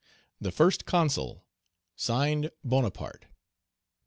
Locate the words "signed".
1.95-2.49